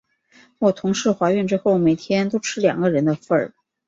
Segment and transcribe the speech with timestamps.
[0.57, 3.53] 我同事怀孕之后，每天都吃两个人的份。